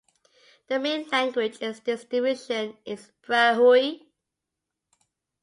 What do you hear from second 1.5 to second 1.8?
in